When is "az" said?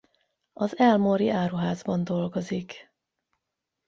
0.53-0.77